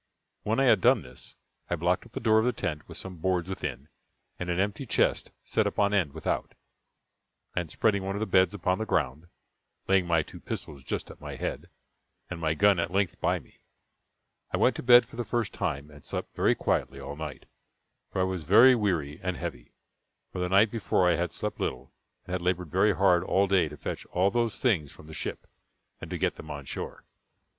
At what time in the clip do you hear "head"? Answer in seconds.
11.35-11.69